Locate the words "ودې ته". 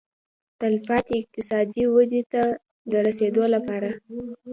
1.95-2.43